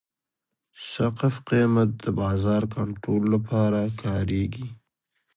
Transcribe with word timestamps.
سقف 0.91 1.35
قیمت 1.49 1.89
د 2.03 2.05
بازار 2.21 2.63
کنټرول 2.75 3.23
لپاره 3.33 3.79
کارېږي. 4.03 4.67